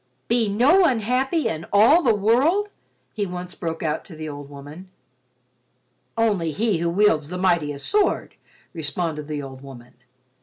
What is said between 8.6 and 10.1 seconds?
responded the old woman.